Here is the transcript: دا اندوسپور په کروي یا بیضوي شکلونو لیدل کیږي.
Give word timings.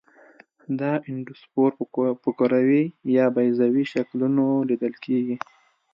دا 0.79 0.93
اندوسپور 1.09 1.69
په 2.23 2.29
کروي 2.39 2.83
یا 3.15 3.25
بیضوي 3.35 3.83
شکلونو 3.93 4.45
لیدل 4.69 4.93
کیږي. 5.05 5.35